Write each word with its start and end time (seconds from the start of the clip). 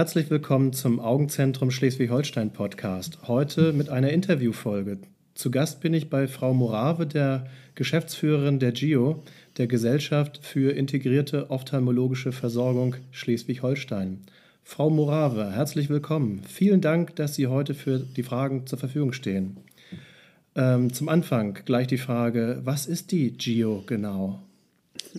Herzlich 0.00 0.30
willkommen 0.30 0.72
zum 0.72 0.98
Augenzentrum 0.98 1.70
Schleswig-Holstein 1.70 2.54
Podcast. 2.54 3.18
Heute 3.28 3.74
mit 3.74 3.90
einer 3.90 4.08
Interviewfolge. 4.08 4.96
Zu 5.34 5.50
Gast 5.50 5.82
bin 5.82 5.92
ich 5.92 6.08
bei 6.08 6.26
Frau 6.26 6.54
Morave, 6.54 7.06
der 7.06 7.48
Geschäftsführerin 7.74 8.58
der 8.58 8.72
GIO, 8.72 9.22
der 9.58 9.66
Gesellschaft 9.66 10.40
für 10.42 10.74
integrierte 10.74 11.50
ophthalmologische 11.50 12.32
Versorgung 12.32 12.96
Schleswig-Holstein. 13.10 14.22
Frau 14.62 14.88
Morave, 14.88 15.52
herzlich 15.52 15.90
willkommen. 15.90 16.44
Vielen 16.48 16.80
Dank, 16.80 17.14
dass 17.16 17.34
Sie 17.34 17.48
heute 17.48 17.74
für 17.74 17.98
die 17.98 18.22
Fragen 18.22 18.66
zur 18.66 18.78
Verfügung 18.78 19.12
stehen. 19.12 19.58
Ähm, 20.54 20.94
zum 20.94 21.10
Anfang 21.10 21.58
gleich 21.66 21.88
die 21.88 21.98
Frage, 21.98 22.62
was 22.64 22.86
ist 22.86 23.12
die 23.12 23.32
GIO 23.32 23.84
genau? 23.86 24.40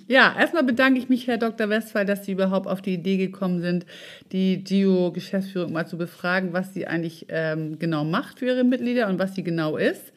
Ja, 0.08 0.36
erstmal 0.38 0.64
bedanke 0.64 1.00
ich 1.00 1.10
mich, 1.10 1.28
Herr 1.28 1.38
Dr. 1.38 1.70
Westphal, 1.70 2.06
dass 2.06 2.26
Sie 2.26 2.32
überhaupt 2.32 2.68
auf 2.68 2.82
die 2.82 2.94
Idee 2.94 3.18
gekommen 3.18 3.62
sind, 3.62 3.86
die 4.32 4.64
GIO-Geschäftsführung 4.64 5.74
mal 5.74 5.88
zu 5.88 5.98
befragen, 5.98 6.54
was 6.54 6.74
sie 6.74 6.88
eigentlich 6.88 7.26
ähm, 7.30 7.80
genau 7.80 8.04
macht 8.04 8.40
für 8.40 8.46
ihre 8.46 8.64
Mitglieder 8.64 9.08
und 9.08 9.20
was 9.20 9.36
sie 9.36 9.44
genau 9.44 9.78
ist. 9.78 10.14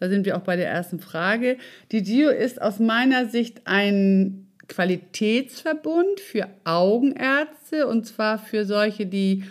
Da 0.00 0.08
sind 0.08 0.26
wir 0.26 0.36
auch 0.36 0.42
bei 0.42 0.56
der 0.56 0.68
ersten 0.68 0.98
Frage. 0.98 1.56
Die 1.92 2.02
GIO 2.02 2.30
ist 2.30 2.60
aus 2.60 2.80
meiner 2.80 3.26
Sicht 3.26 3.62
ein 3.64 4.48
Qualitätsverbund 4.68 6.20
für 6.20 6.48
Augenärzte 6.64 7.86
und 7.86 8.06
zwar 8.06 8.38
für 8.38 8.64
solche, 8.64 9.06
die 9.06 9.44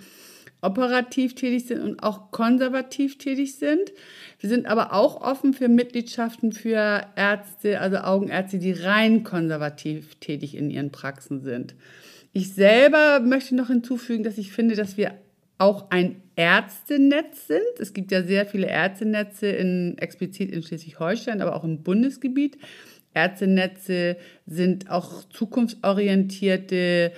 operativ 0.64 1.36
tätig 1.36 1.68
sind 1.68 1.82
und 1.82 2.02
auch 2.02 2.32
konservativ 2.32 3.18
tätig 3.18 3.56
sind. 3.56 3.92
Wir 4.40 4.50
sind 4.50 4.66
aber 4.66 4.94
auch 4.94 5.22
offen 5.22 5.54
für 5.54 5.68
Mitgliedschaften 5.68 6.52
für 6.52 7.06
Ärzte, 7.16 7.80
also 7.80 7.98
Augenärzte, 7.98 8.60
die 8.60 8.72
rein 8.72 9.24
konservativ 9.24 10.16
tätig 10.16 10.56
in 10.56 10.70
ihren 10.70 10.92
Praxen 10.92 11.42
sind. 11.42 11.76
Ich 12.32 12.54
selber 12.54 13.20
möchte 13.20 13.56
noch 13.56 13.68
hinzufügen, 13.68 14.24
dass 14.24 14.38
ich 14.38 14.52
finde, 14.52 14.76
dass 14.76 14.98
wir 14.98 15.14
auch 15.58 15.92
ein 15.92 16.22
Ärztenetz 16.36 17.48
sind. 17.48 17.80
Es 17.80 17.94
gibt 17.94 18.12
ja 18.12 18.24
sehr 18.24 18.46
viele 18.46 18.68
Ärztenetze 18.68 19.48
in, 19.48 19.98
explizit 19.98 20.52
in 20.52 20.64
Schleswig-Holstein, 20.64 21.42
aber 21.42 21.56
auch 21.56 21.64
im 21.64 21.84
Bundesgebiet. 21.84 22.58
Ärztenetze 23.14 24.18
sind 24.46 24.90
auch 24.90 25.24
zukunftsorientierte 25.30 27.12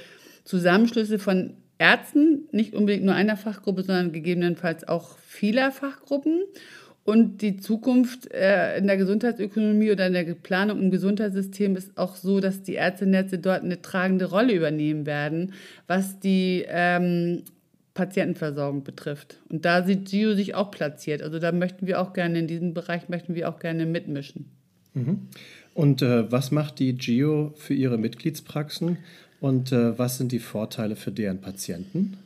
Zusammenschlüsse 0.44 1.18
von 1.18 1.56
Ärzten, 1.78 2.48
nicht 2.52 2.74
unbedingt 2.74 3.06
nur 3.06 3.16
einer 3.16 3.38
Fachgruppe, 3.38 3.84
sondern 3.84 4.12
gegebenenfalls 4.12 4.88
auch 4.88 5.18
vieler 5.20 5.72
Fachgruppen. 5.72 6.44
Und 7.04 7.44
die 7.44 7.58
Zukunft 7.58 8.34
äh, 8.34 8.78
in 8.78 8.88
der 8.88 8.98
Gesundheitsökonomie 8.98 9.92
oder 9.92 10.08
in 10.08 10.14
der 10.14 10.24
Planung 10.34 10.82
im 10.82 10.90
Gesundheitssystem 10.90 11.76
ist 11.76 11.98
auch 11.98 12.16
so, 12.16 12.40
dass 12.40 12.64
die 12.64 12.74
Ärztenetze 12.74 13.38
dort 13.38 13.64
eine 13.64 13.82
tragende 13.82 14.26
Rolle 14.26 14.54
übernehmen 14.54 15.06
werden, 15.06 15.54
was 15.86 16.20
die 16.20 16.66
ähm, 16.68 17.44
Patientenversorgung 17.94 18.84
betrifft. 18.84 19.40
Und 19.50 19.66
da 19.66 19.84
sieht 19.84 20.06
GIO 20.06 20.34
sich 20.34 20.56
auch 20.56 20.72
platziert. 20.72 21.22
Also 21.22 21.38
da 21.38 21.52
möchten 21.52 21.86
wir 21.86 22.02
auch 22.02 22.14
gerne, 22.14 22.40
in 22.40 22.48
diesem 22.48 22.74
Bereich 22.74 23.08
möchten 23.08 23.36
wir 23.36 23.50
auch 23.50 23.60
gerne 23.60 23.86
mitmischen. 23.86 24.50
Mhm. 24.96 25.28
Und 25.76 26.02
äh, 26.02 26.32
was 26.32 26.52
macht 26.52 26.80
die 26.80 26.94
GIO 26.94 27.54
für 27.56 27.74
ihre 27.74 27.98
Mitgliedspraxen? 27.98 28.98
Und 29.46 29.72
äh, 29.72 29.96
was 30.00 30.18
sind 30.18 30.32
die 30.32 30.40
Vorteile 30.40 30.96
für 30.96 31.12
deren 31.12 31.40
Patienten? 31.40 32.18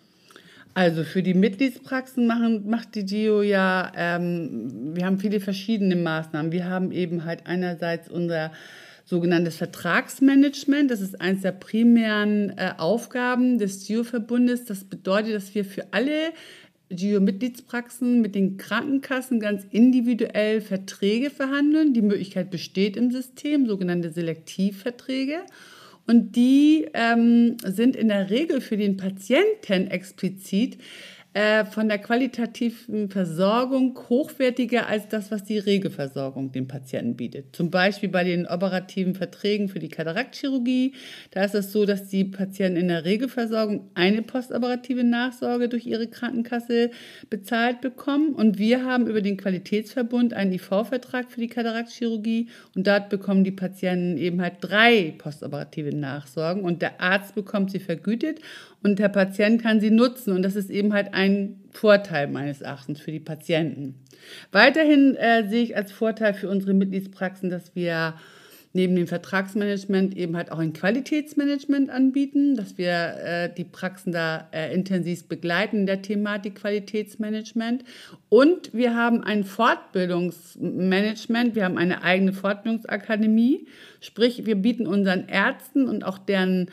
Also 0.74 1.04
für 1.04 1.22
die 1.22 1.34
Mitgliedspraxen 1.34 2.26
machen, 2.26 2.70
macht 2.70 2.96
die 2.96 3.04
GIO 3.04 3.42
ja, 3.42 3.92
ähm, 3.94 4.96
wir 4.96 5.06
haben 5.06 5.20
viele 5.20 5.42
verschiedene 5.42 5.98
Maßnahmen. 5.98 6.54
Wir 6.54 6.70
haben 6.70 6.94
eben 6.94 7.26
halt 7.26 7.46
einerseits 7.46 8.10
unser 8.10 8.54
sogenanntes 9.04 9.58
Vertragsmanagement. 9.58 10.90
Das 10.90 11.02
ist 11.02 11.20
eines 11.20 11.42
der 11.42 11.52
primären 11.52 12.58
äh, 12.58 12.72
Aufgaben 12.78 13.58
des 13.58 13.86
GIO-Verbundes. 13.86 14.64
Das 14.64 14.86
bedeutet, 14.86 15.36
dass 15.36 15.54
wir 15.54 15.66
für 15.66 15.92
alle 15.92 16.32
GIO-Mitgliedspraxen 16.90 18.22
mit 18.22 18.34
den 18.34 18.56
Krankenkassen 18.56 19.42
ganz 19.42 19.66
individuell 19.72 20.62
Verträge 20.62 21.32
verhandeln. 21.32 21.94
Die 21.94 22.02
Möglichkeit 22.02 22.50
besteht 22.50 22.96
im 22.96 23.12
System, 23.12 23.68
sogenannte 23.68 24.10
Selektivverträge. 24.10 25.40
Und 26.10 26.36
die 26.36 26.88
ähm, 26.96 27.58
sind 27.64 27.96
in 27.96 28.08
der 28.08 28.32
Regel 28.32 28.62
für 28.62 28.78
den 28.78 28.98
Patienten 28.98 29.92
explizit 29.92 30.80
äh, 31.34 31.64
von 31.66 31.88
der 31.88 32.00
qualitativen 32.00 33.12
Versorgung 33.12 33.98
hochwertiger 34.10 34.88
als 34.88 35.08
das, 35.10 35.30
was 35.30 35.44
die 35.44 35.60
Regelversorgung 35.60 36.52
dem 36.52 36.68
Patienten 36.68 37.16
bietet. 37.16 37.56
Zum 37.56 37.70
Beispiel 37.70 38.10
bei 38.10 38.24
den 38.24 38.48
operativen 38.48 39.14
Verträgen 39.14 39.70
für 39.70 39.78
die 39.78 39.90
Kataraktchirurgie. 39.90 40.94
Da 41.30 41.44
ist 41.44 41.54
es 41.54 41.72
so, 41.72 41.86
dass 41.86 42.08
die 42.08 42.26
Patienten 42.26 42.80
in 42.80 42.88
der 42.88 43.06
Regelversorgung 43.06 43.92
eine 43.94 44.24
postoperative 44.24 45.04
Nachsorge 45.04 45.70
durch 45.70 45.86
ihre 45.86 46.08
Krankenkasse 46.08 46.90
bezahlt 47.30 47.82
bekommen. 47.82 48.34
Und 48.34 48.58
wir 48.58 48.84
haben 48.84 49.06
über 49.06 49.22
den 49.22 49.38
Qualitätsverbund 49.38 50.34
einen 50.34 50.54
IV-Vertrag 50.54 51.30
für 51.30 51.42
die 51.42 51.48
Kataraktchirurgie. 51.48 52.48
Und 52.76 52.88
dort 52.88 53.10
bekommen 53.10 53.44
die 53.44 53.52
Patienten 53.52 54.18
eben 54.18 54.42
halt 54.42 54.56
drei 54.62 55.14
postoperative 55.20 55.96
Nachsorgen. 55.96 56.64
Und 56.64 56.82
der 56.82 57.00
Arzt 57.00 57.36
bekommt 57.36 57.70
sie 57.70 57.80
vergütet 57.80 58.40
und 58.82 59.00
der 59.00 59.10
Patient 59.10 59.62
kann 59.62 59.80
sie 59.80 59.92
nutzen. 59.92 60.34
Und 60.34 60.44
das 60.44 60.56
ist 60.56 60.70
eben 60.70 60.94
halt 60.94 61.14
ein 61.20 61.60
Vorteil 61.72 62.28
meines 62.28 62.62
Erachtens 62.62 63.02
für 63.02 63.12
die 63.12 63.20
Patienten. 63.20 63.96
Weiterhin 64.52 65.16
äh, 65.16 65.48
sehe 65.50 65.64
ich 65.64 65.76
als 65.76 65.92
Vorteil 65.92 66.34
für 66.34 66.48
unsere 66.50 66.74
Mitgliedspraxen, 66.74 67.50
dass 67.50 67.76
wir 67.76 68.14
neben 68.72 68.96
dem 68.96 69.08
Vertragsmanagement 69.08 70.16
eben 70.16 70.38
halt 70.38 70.52
auch 70.52 70.60
ein 70.60 70.74
Qualitätsmanagement 70.74 71.90
anbieten, 71.90 72.56
dass 72.56 72.78
wir 72.78 73.16
äh, 73.24 73.52
die 73.54 73.66
Praxen 73.66 74.14
da 74.14 74.48
äh, 74.52 74.72
intensiv 74.74 75.28
begleiten 75.28 75.80
in 75.80 75.88
der 75.88 76.04
Thematik 76.04 76.56
Qualitätsmanagement. 76.56 77.84
Und 78.30 78.74
wir 78.74 78.96
haben 78.96 79.22
ein 79.24 79.44
Fortbildungsmanagement, 79.44 81.56
wir 81.56 81.66
haben 81.66 81.78
eine 81.78 82.04
eigene 82.04 82.32
Fortbildungsakademie, 82.32 83.68
sprich 84.00 84.46
wir 84.46 84.56
bieten 84.56 84.88
unseren 84.88 85.28
Ärzten 85.28 85.86
und 85.88 86.06
auch 86.06 86.20
deren 86.20 86.70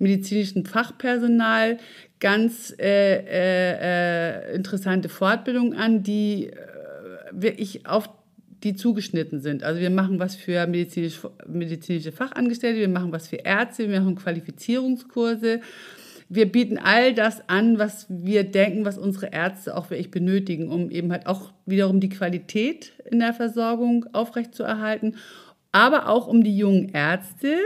medizinischen 0.00 0.66
Fachpersonal 0.66 1.76
ganz 2.18 2.74
äh, 2.78 3.18
äh, 3.18 4.50
äh, 4.50 4.54
interessante 4.54 5.08
Fortbildungen 5.08 5.74
an, 5.74 6.02
die 6.02 6.48
äh, 6.48 6.56
wirklich 7.32 7.86
auf 7.86 8.10
die 8.62 8.74
zugeschnitten 8.74 9.40
sind. 9.40 9.62
Also 9.62 9.80
wir 9.80 9.90
machen 9.90 10.18
was 10.18 10.34
für 10.34 10.66
medizinisch, 10.66 11.20
medizinische 11.46 12.12
Fachangestellte, 12.12 12.80
wir 12.80 12.88
machen 12.88 13.12
was 13.12 13.28
für 13.28 13.36
Ärzte, 13.36 13.88
wir 13.88 14.00
machen 14.00 14.16
Qualifizierungskurse. 14.16 15.60
Wir 16.28 16.52
bieten 16.52 16.78
all 16.78 17.14
das 17.14 17.48
an, 17.48 17.78
was 17.78 18.06
wir 18.08 18.44
denken, 18.44 18.84
was 18.84 18.98
unsere 18.98 19.32
Ärzte 19.32 19.76
auch 19.76 19.90
wirklich 19.90 20.10
benötigen, 20.10 20.70
um 20.70 20.90
eben 20.90 21.10
halt 21.10 21.26
auch 21.26 21.52
wiederum 21.66 22.00
die 22.00 22.10
Qualität 22.10 22.92
in 23.10 23.18
der 23.18 23.32
Versorgung 23.32 24.06
aufrechtzuerhalten, 24.12 25.16
aber 25.72 26.08
auch 26.08 26.28
um 26.28 26.44
die 26.44 26.56
jungen 26.56 26.90
Ärzte 26.90 27.56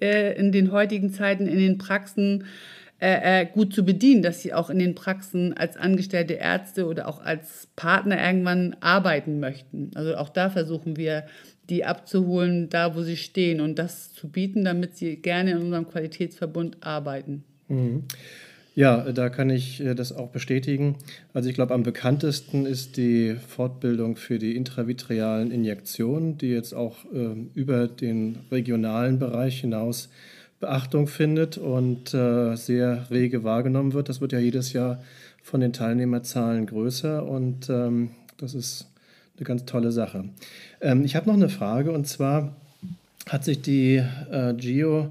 äh, 0.00 0.34
in 0.38 0.52
den 0.52 0.72
heutigen 0.72 1.12
Zeiten 1.12 1.46
in 1.46 1.58
den 1.58 1.78
Praxen 1.78 2.44
äh, 3.00 3.42
äh, 3.42 3.46
gut 3.46 3.72
zu 3.72 3.84
bedienen, 3.84 4.22
dass 4.22 4.42
sie 4.42 4.52
auch 4.52 4.70
in 4.70 4.80
den 4.80 4.96
Praxen 4.96 5.56
als 5.56 5.76
angestellte 5.76 6.34
Ärzte 6.34 6.86
oder 6.86 7.06
auch 7.06 7.20
als 7.20 7.68
Partner 7.76 8.20
irgendwann 8.20 8.76
arbeiten 8.80 9.38
möchten. 9.38 9.92
Also 9.94 10.16
auch 10.16 10.30
da 10.30 10.50
versuchen 10.50 10.96
wir, 10.96 11.24
die 11.70 11.84
abzuholen, 11.84 12.70
da 12.70 12.96
wo 12.96 13.02
sie 13.02 13.16
stehen 13.16 13.60
und 13.60 13.78
das 13.78 14.14
zu 14.14 14.28
bieten, 14.28 14.64
damit 14.64 14.96
sie 14.96 15.16
gerne 15.16 15.52
in 15.52 15.58
unserem 15.58 15.86
Qualitätsverbund 15.86 16.78
arbeiten. 16.80 17.44
Mhm. 17.68 18.04
Ja, 18.78 19.10
da 19.10 19.28
kann 19.28 19.50
ich 19.50 19.80
äh, 19.80 19.96
das 19.96 20.12
auch 20.12 20.28
bestätigen. 20.28 20.94
Also 21.34 21.48
ich 21.48 21.56
glaube, 21.56 21.74
am 21.74 21.82
bekanntesten 21.82 22.64
ist 22.64 22.96
die 22.96 23.34
Fortbildung 23.34 24.14
für 24.14 24.38
die 24.38 24.54
intravitrealen 24.54 25.50
Injektionen, 25.50 26.38
die 26.38 26.50
jetzt 26.50 26.74
auch 26.74 26.98
äh, 27.12 27.34
über 27.54 27.88
den 27.88 28.38
regionalen 28.52 29.18
Bereich 29.18 29.62
hinaus 29.62 30.10
Beachtung 30.60 31.08
findet 31.08 31.58
und 31.58 32.14
äh, 32.14 32.54
sehr 32.54 33.10
rege 33.10 33.42
wahrgenommen 33.42 33.94
wird. 33.94 34.08
Das 34.08 34.20
wird 34.20 34.30
ja 34.30 34.38
jedes 34.38 34.72
Jahr 34.72 35.02
von 35.42 35.60
den 35.60 35.72
Teilnehmerzahlen 35.72 36.66
größer 36.66 37.26
und 37.26 37.68
ähm, 37.70 38.10
das 38.36 38.54
ist 38.54 38.86
eine 39.38 39.44
ganz 39.44 39.64
tolle 39.64 39.90
Sache. 39.90 40.26
Ähm, 40.80 41.04
ich 41.04 41.16
habe 41.16 41.26
noch 41.26 41.34
eine 41.34 41.48
Frage 41.48 41.90
und 41.90 42.06
zwar 42.06 42.54
hat 43.28 43.42
sich 43.42 43.60
die 43.60 43.96
äh, 44.30 44.54
GIO 44.54 45.10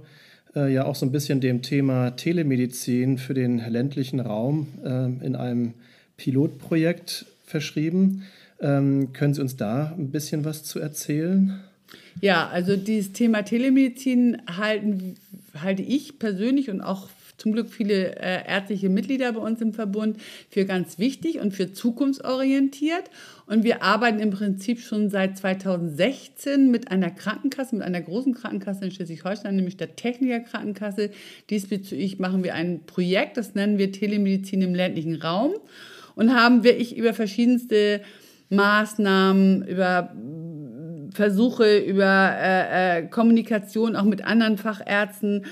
äh, 0.57 0.73
ja 0.73 0.85
auch 0.85 0.95
so 0.95 1.05
ein 1.05 1.11
bisschen 1.11 1.39
dem 1.39 1.61
Thema 1.61 2.11
Telemedizin 2.11 3.17
für 3.17 3.33
den 3.33 3.59
ländlichen 3.59 4.19
Raum 4.19 4.67
äh, 4.83 5.05
in 5.25 5.35
einem 5.35 5.73
Pilotprojekt 6.17 7.25
verschrieben. 7.45 8.23
Ähm, 8.59 9.13
können 9.13 9.33
Sie 9.33 9.41
uns 9.41 9.55
da 9.55 9.93
ein 9.97 10.09
bisschen 10.09 10.43
was 10.43 10.63
zu 10.63 10.79
erzählen? 10.79 11.59
Ja, 12.21 12.47
also 12.47 12.75
dieses 12.75 13.13
Thema 13.13 13.43
Telemedizin 13.43 14.41
halten, 14.47 15.15
halte 15.61 15.83
ich 15.83 16.17
persönlich 16.17 16.69
und 16.69 16.81
auch 16.81 17.07
zum 17.37 17.53
Glück 17.53 17.69
viele 17.69 18.15
äh, 18.15 18.47
ärztliche 18.47 18.89
Mitglieder 18.89 19.31
bei 19.33 19.39
uns 19.39 19.61
im 19.61 19.73
Verbund 19.73 20.17
für 20.49 20.65
ganz 20.65 20.99
wichtig 20.99 21.39
und 21.39 21.53
für 21.53 21.71
zukunftsorientiert. 21.71 23.05
Und 23.45 23.63
wir 23.63 23.83
arbeiten 23.83 24.19
im 24.19 24.31
Prinzip 24.31 24.79
schon 24.81 25.09
seit 25.09 25.37
2016 25.37 26.69
mit 26.69 26.91
einer 26.91 27.11
Krankenkasse, 27.11 27.75
mit 27.75 27.85
einer 27.85 28.01
großen 28.01 28.33
Krankenkasse 28.33 28.85
in 28.85 28.91
Schleswig-Holstein, 28.91 29.55
nämlich 29.55 29.77
der 29.77 29.95
Techniker 29.95 30.39
Krankenkasse. 30.41 31.11
Diesbezüglich 31.49 32.19
machen 32.19 32.43
wir 32.43 32.55
ein 32.55 32.81
Projekt, 32.85 33.37
das 33.37 33.55
nennen 33.55 33.77
wir 33.77 33.91
Telemedizin 33.91 34.61
im 34.61 34.75
ländlichen 34.75 35.21
Raum 35.21 35.53
und 36.15 36.33
haben 36.33 36.63
wirklich 36.63 36.97
über 36.97 37.13
verschiedenste 37.13 38.01
Maßnahmen, 38.49 39.67
über 39.67 40.15
Versuche, 41.13 41.77
über 41.77 42.31
äh, 42.37 42.99
äh, 42.99 43.07
Kommunikation 43.07 43.95
auch 43.95 44.03
mit 44.03 44.23
anderen 44.25 44.57
Fachärzten 44.57 45.45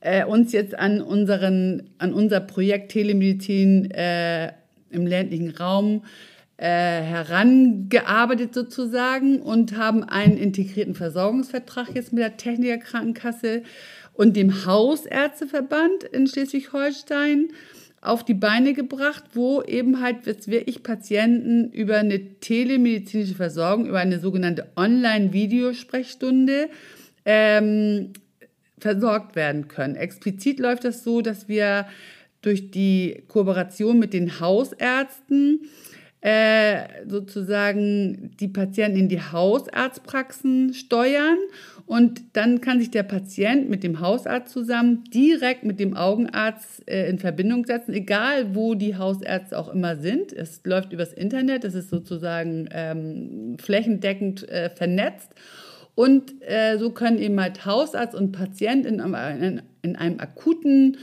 äh, 0.00 0.24
uns 0.24 0.52
jetzt 0.52 0.74
an, 0.74 1.00
unseren, 1.00 1.90
an 1.98 2.12
unser 2.12 2.40
Projekt 2.40 2.92
Telemedizin 2.92 3.90
äh, 3.90 4.52
im 4.90 5.06
ländlichen 5.06 5.50
Raum 5.50 6.02
äh, 6.56 6.66
herangearbeitet 6.66 8.54
sozusagen 8.54 9.40
und 9.40 9.76
haben 9.76 10.04
einen 10.04 10.36
integrierten 10.36 10.94
Versorgungsvertrag 10.94 11.94
jetzt 11.94 12.12
mit 12.12 12.22
der 12.22 12.36
Techniker 12.36 12.78
Krankenkasse 12.78 13.62
und 14.12 14.36
dem 14.36 14.66
Hausärzteverband 14.66 16.04
in 16.12 16.26
Schleswig-Holstein 16.26 17.48
auf 18.02 18.24
die 18.24 18.34
Beine 18.34 18.72
gebracht, 18.72 19.24
wo 19.34 19.62
eben 19.62 20.02
halt 20.02 20.26
jetzt 20.26 20.48
wirklich 20.48 20.82
Patienten 20.82 21.70
über 21.70 21.98
eine 21.98 22.40
telemedizinische 22.40 23.34
Versorgung, 23.34 23.86
über 23.86 23.98
eine 23.98 24.18
sogenannte 24.18 24.66
Online-Videosprechstunde 24.76 26.68
ähm, 27.24 28.12
versorgt 28.80 29.36
werden 29.36 29.68
können. 29.68 29.96
Explizit 29.96 30.58
läuft 30.58 30.84
das 30.84 31.04
so, 31.04 31.20
dass 31.20 31.48
wir 31.48 31.86
durch 32.42 32.70
die 32.70 33.22
Kooperation 33.28 33.98
mit 33.98 34.12
den 34.12 34.40
Hausärzten 34.40 35.68
äh, 36.22 37.06
sozusagen 37.06 38.32
die 38.38 38.48
Patienten 38.48 38.98
in 38.98 39.08
die 39.08 39.22
Hausarztpraxen 39.22 40.74
steuern 40.74 41.38
und 41.86 42.20
dann 42.34 42.60
kann 42.60 42.78
sich 42.78 42.90
der 42.90 43.02
Patient 43.02 43.68
mit 43.68 43.82
dem 43.82 44.00
Hausarzt 44.00 44.52
zusammen 44.52 45.04
direkt 45.12 45.64
mit 45.64 45.80
dem 45.80 45.96
Augenarzt 45.96 46.88
äh, 46.88 47.08
in 47.08 47.18
Verbindung 47.18 47.64
setzen, 47.64 47.94
egal 47.94 48.54
wo 48.54 48.74
die 48.74 48.96
Hausärzte 48.96 49.58
auch 49.58 49.72
immer 49.72 49.96
sind. 49.96 50.32
Es 50.32 50.60
läuft 50.64 50.92
übers 50.92 51.12
Internet, 51.12 51.64
es 51.64 51.74
ist 51.74 51.90
sozusagen 51.90 52.68
ähm, 52.70 53.56
flächendeckend 53.58 54.48
äh, 54.48 54.70
vernetzt. 54.70 55.34
Und 55.94 56.32
äh, 56.42 56.78
so 56.78 56.90
können 56.90 57.18
eben 57.18 57.40
halt 57.40 57.66
Hausarzt 57.66 58.14
und 58.14 58.32
Patient 58.32 58.86
in, 58.86 59.00
in, 59.00 59.62
in 59.82 59.96
einem 59.96 60.20
akuten 60.20 60.96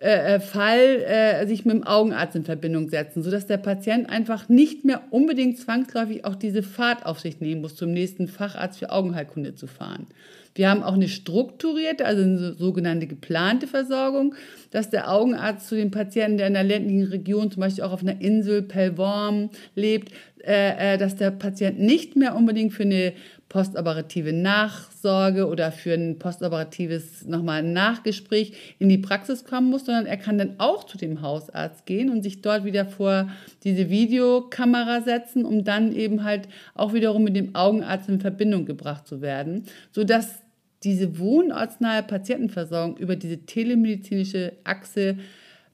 äh, 0.00 0.36
äh, 0.36 0.40
Fall 0.40 1.02
äh, 1.02 1.46
sich 1.46 1.66
mit 1.66 1.74
dem 1.74 1.82
Augenarzt 1.84 2.34
in 2.34 2.44
Verbindung 2.44 2.88
setzen, 2.88 3.22
sodass 3.22 3.46
der 3.46 3.58
Patient 3.58 4.08
einfach 4.08 4.48
nicht 4.48 4.82
mehr 4.82 5.02
unbedingt 5.10 5.58
zwangsläufig 5.58 6.24
auch 6.24 6.36
diese 6.36 6.62
Fahrt 6.62 7.04
auf 7.04 7.20
sich 7.20 7.40
nehmen 7.40 7.60
muss, 7.60 7.76
zum 7.76 7.92
nächsten 7.92 8.26
Facharzt 8.26 8.78
für 8.78 8.92
Augenheilkunde 8.92 9.54
zu 9.56 9.66
fahren. 9.66 10.06
Wir 10.54 10.70
haben 10.70 10.82
auch 10.82 10.94
eine 10.94 11.08
strukturierte, 11.08 12.06
also 12.06 12.22
eine 12.22 12.54
sogenannte 12.54 13.06
geplante 13.06 13.66
Versorgung, 13.66 14.34
dass 14.70 14.88
der 14.88 15.12
Augenarzt 15.12 15.68
zu 15.68 15.76
dem 15.76 15.90
Patienten, 15.90 16.38
der 16.38 16.46
in 16.46 16.54
der 16.54 16.64
ländlichen 16.64 17.04
Region, 17.04 17.50
zum 17.50 17.60
Beispiel 17.60 17.84
auch 17.84 17.92
auf 17.92 18.02
einer 18.02 18.20
Insel, 18.22 18.62
Pellworm, 18.62 19.50
lebt, 19.74 20.12
äh, 20.44 20.94
äh, 20.94 20.98
dass 20.98 21.16
der 21.16 21.30
Patient 21.30 21.78
nicht 21.78 22.16
mehr 22.16 22.34
unbedingt 22.34 22.72
für 22.72 22.84
eine 22.84 23.12
postoperative 23.50 24.32
Nachsorge 24.32 25.48
oder 25.48 25.72
für 25.72 25.92
ein 25.92 26.18
postoperatives 26.18 27.26
nochmal 27.26 27.62
Nachgespräch 27.62 28.76
in 28.78 28.88
die 28.88 28.98
Praxis 28.98 29.44
kommen 29.44 29.70
muss, 29.70 29.84
sondern 29.84 30.06
er 30.06 30.16
kann 30.16 30.38
dann 30.38 30.54
auch 30.58 30.84
zu 30.84 30.96
dem 30.96 31.20
Hausarzt 31.20 31.84
gehen 31.84 32.10
und 32.10 32.22
sich 32.22 32.42
dort 32.42 32.64
wieder 32.64 32.86
vor 32.86 33.28
diese 33.64 33.90
Videokamera 33.90 35.02
setzen, 35.02 35.44
um 35.44 35.64
dann 35.64 35.92
eben 35.92 36.24
halt 36.24 36.48
auch 36.74 36.94
wiederum 36.94 37.24
mit 37.24 37.36
dem 37.36 37.54
Augenarzt 37.54 38.08
in 38.08 38.20
Verbindung 38.20 38.64
gebracht 38.64 39.06
zu 39.06 39.20
werden, 39.20 39.64
sodass 39.92 40.38
diese 40.84 41.18
wohnortsnahe 41.18 42.02
Patientenversorgung 42.04 42.96
über 42.96 43.16
diese 43.16 43.38
telemedizinische 43.38 44.52
Achse 44.64 45.18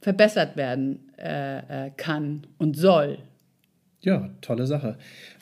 verbessert 0.01 0.57
werden 0.57 1.01
äh, 1.19 1.87
äh 1.87 1.91
kann 1.97 2.47
und 2.59 2.77
soll. 2.77 3.19
Ja, 4.01 4.31
tolle 4.41 4.67
Sache. 4.67 4.97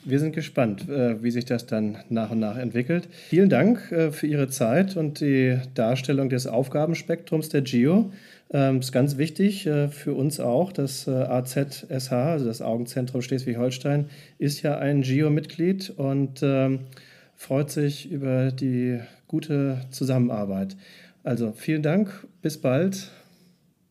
Wir 0.05 0.19
sind 0.21 0.33
gespannt, 0.35 0.89
äh, 0.89 1.23
wie 1.23 1.31
sich 1.31 1.45
das 1.45 1.67
dann 1.67 1.99
nach 2.09 2.31
und 2.31 2.39
nach 2.39 2.57
entwickelt. 2.57 3.09
Vielen 3.29 3.49
Dank 3.49 3.91
äh, 3.93 4.11
für 4.11 4.27
Ihre 4.27 4.49
Zeit 4.49 4.97
und 4.97 5.21
die 5.21 5.59
Darstellung 5.75 6.29
des 6.29 6.47
Aufgabenspektrums 6.47 7.49
der 7.49 7.63
GIO. 7.63 8.13
Das 8.49 8.71
ähm, 8.71 8.79
ist 8.79 8.93
ganz 8.93 9.19
wichtig 9.19 9.67
äh, 9.67 9.89
für 9.89 10.15
uns 10.15 10.41
auch. 10.41 10.73
Das 10.73 11.09
AZSH, 11.09 12.13
also 12.13 12.47
das 12.47 12.63
Augenzentrum 12.63 13.21
Schleswig-Holstein, 13.21 14.07
ist 14.39 14.63
ja 14.63 14.79
ein 14.79 15.03
GIO-Mitglied 15.03 15.91
und 15.97 16.41
ähm, 16.43 16.81
freut 17.37 17.71
sich 17.71 18.11
über 18.11 18.53
die 18.53 19.01
gute 19.27 19.81
Zusammenarbeit. 19.91 20.77
Also 21.25 21.53
vielen 21.57 21.83
Dank, 21.83 22.27
bis 22.43 22.59
bald. 22.59 23.11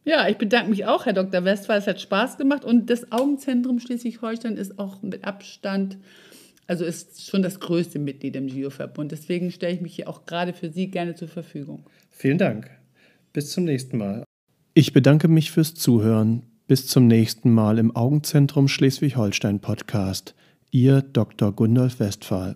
Ja, 0.06 0.28
ich 0.28 0.38
bedanke 0.38 0.70
mich 0.70 0.86
auch, 0.86 1.06
Herr 1.06 1.14
Dr. 1.14 1.46
Westphal. 1.46 1.78
Es 1.78 1.88
hat 1.88 2.02
Spaß 2.02 2.38
gemacht 2.38 2.66
und 2.66 2.90
das 2.90 3.12
Augenzentrum 3.12 3.80
Schleswig-Holstein 3.80 4.58
ist 4.58 4.78
auch 4.78 5.02
mit 5.02 5.24
Abstand, 5.24 5.98
also 6.68 6.84
ist 6.84 7.26
schon 7.26 7.42
das 7.42 7.60
größte 7.60 8.00
Mitglied 8.00 8.36
im 8.36 8.48
GIO-Verbund. 8.48 9.12
Deswegen 9.12 9.52
stelle 9.52 9.74
ich 9.74 9.82
mich 9.82 9.96
hier 9.96 10.10
auch 10.10 10.26
gerade 10.26 10.54
für 10.54 10.70
Sie 10.70 10.88
gerne 10.88 11.16
zur 11.16 11.30
Verfügung. 11.30 11.86
Vielen 12.10 12.38
Dank. 12.38 12.70
Bis 13.32 13.52
zum 13.52 13.64
nächsten 13.64 13.98
Mal. 13.98 14.24
Ich 14.74 14.92
bedanke 14.92 15.28
mich 15.28 15.52
fürs 15.52 15.74
Zuhören. 15.74 16.44
Bis 16.68 16.88
zum 16.88 17.08
nächsten 17.08 17.52
Mal 17.52 17.78
im 17.78 17.96
Augenzentrum 17.96 18.68
Schleswig-Holstein 18.68 19.60
Podcast. 19.60 20.36
Ihr 20.72 21.02
Dr. 21.02 21.54
Gundolf 21.54 22.00
Westphal. 22.00 22.56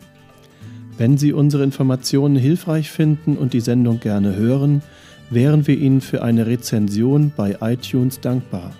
Wenn 0.96 1.18
Sie 1.18 1.32
unsere 1.32 1.64
Informationen 1.64 2.36
hilfreich 2.36 2.90
finden 2.90 3.36
und 3.36 3.52
die 3.52 3.60
Sendung 3.60 4.00
gerne 4.00 4.36
hören, 4.36 4.82
wären 5.30 5.66
wir 5.66 5.78
Ihnen 5.78 6.00
für 6.00 6.22
eine 6.22 6.46
Rezension 6.46 7.32
bei 7.36 7.58
iTunes 7.60 8.20
dankbar. 8.20 8.72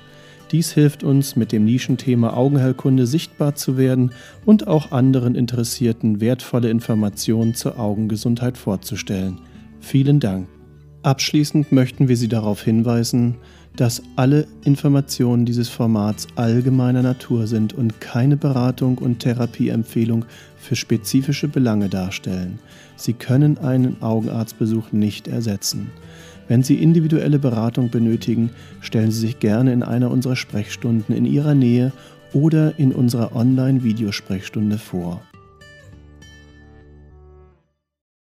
Dies 0.52 0.73
hilft 0.73 1.02
uns, 1.02 1.37
mit 1.37 1.50
dem 1.50 1.64
Nischenthema 1.64 2.34
Augenheilkunde 2.34 3.06
sichtbar 3.06 3.56
zu 3.56 3.76
werden 3.76 4.12
und 4.44 4.68
auch 4.68 4.92
anderen 4.92 5.34
Interessierten 5.34 6.20
wertvolle 6.20 6.70
Informationen 6.70 7.54
zur 7.54 7.80
Augengesundheit 7.80 8.56
vorzustellen. 8.56 9.40
Vielen 9.80 10.20
Dank. 10.20 10.53
Abschließend 11.04 11.70
möchten 11.70 12.08
wir 12.08 12.16
Sie 12.16 12.28
darauf 12.28 12.62
hinweisen, 12.62 13.34
dass 13.76 14.02
alle 14.16 14.46
Informationen 14.64 15.44
dieses 15.44 15.68
Formats 15.68 16.26
allgemeiner 16.34 17.02
Natur 17.02 17.46
sind 17.46 17.75
und 17.75 18.00
keine 18.00 18.38
Beratung 18.38 18.96
und 18.96 19.18
Therapieempfehlung 19.18 20.25
für 20.56 20.76
spezifische 20.76 21.46
Belange 21.46 21.90
darstellen. 21.90 22.58
Sie 22.96 23.12
können 23.12 23.58
einen 23.58 24.00
Augenarztbesuch 24.00 24.92
nicht 24.92 25.28
ersetzen. 25.28 25.90
Wenn 26.49 26.62
Sie 26.62 26.76
individuelle 26.76 27.38
Beratung 27.38 27.90
benötigen, 27.90 28.49
stellen 28.80 29.11
Sie 29.11 29.20
sich 29.20 29.40
gerne 29.40 29.75
in 29.75 29.82
einer 29.82 30.11
unserer 30.11 30.37
Sprechstunden 30.37 31.14
in 31.14 31.26
Ihrer 31.26 31.54
Nähe 31.54 31.92
oder 32.32 32.78
in 32.78 32.92
unserer 32.92 33.37
Online-Videosprechstunde 33.37 34.78
vor. 34.78 35.20